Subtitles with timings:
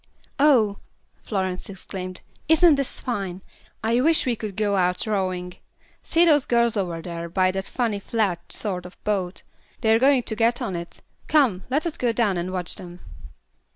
[0.39, 0.77] "Oh!"
[1.21, 2.21] Florence exclaimed.
[2.49, 3.43] "Isn't this fine?
[3.83, 5.57] I wish we could go out rowing.
[6.01, 9.43] See those girls over there by that funny flat sort of boat.
[9.81, 11.01] They are going to get on it.
[11.27, 13.01] Come, let us go down and watch them."